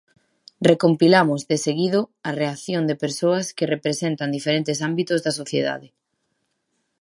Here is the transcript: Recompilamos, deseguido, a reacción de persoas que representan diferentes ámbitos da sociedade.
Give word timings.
Recompilamos, 0.71 1.41
deseguido, 1.51 1.99
a 2.29 2.31
reacción 2.41 2.83
de 2.89 2.99
persoas 3.03 3.45
que 3.57 3.71
representan 3.75 4.35
diferentes 4.37 4.77
ámbitos 4.89 5.19
da 5.25 5.37
sociedade. 5.41 5.87